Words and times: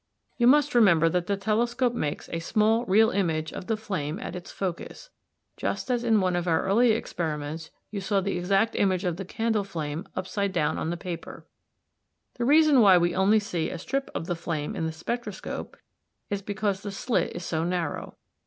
You 0.35 0.47
must 0.47 0.73
remember 0.73 1.09
that 1.09 1.27
the 1.27 1.37
telescope 1.37 1.93
makes 1.93 2.27
a 2.29 2.39
small 2.39 2.85
real 2.85 3.11
image 3.11 3.53
of 3.53 3.67
the 3.67 3.77
flame 3.77 4.17
at 4.17 4.35
its 4.35 4.51
focus, 4.51 5.11
just 5.57 5.91
as 5.91 6.03
in 6.03 6.19
one 6.19 6.35
of 6.35 6.47
our 6.47 6.63
earlier 6.63 6.97
experiments 6.97 7.69
you 7.91 8.01
saw 8.01 8.19
the 8.19 8.35
exact 8.35 8.73
image 8.73 9.03
of 9.03 9.17
the 9.17 9.25
candle 9.25 9.63
flame 9.63 10.07
upside 10.15 10.53
down 10.53 10.79
on 10.79 10.89
the 10.89 10.97
paper 10.97 11.45
(see 11.45 12.37
p. 12.37 12.37
33). 12.37 12.37
The 12.39 12.49
reason 12.49 12.81
why 12.81 12.97
we 12.97 13.13
only 13.13 13.39
see 13.39 13.69
a 13.69 13.77
strip 13.77 14.09
of 14.15 14.25
the 14.25 14.35
flame 14.35 14.75
in 14.75 14.87
the 14.87 14.91
spectroscope 14.91 15.77
is 16.31 16.41
because 16.41 16.81
the 16.81 16.89
slit 16.91 17.35
is 17.35 17.45
so 17.45 17.63
narrow. 17.63 18.15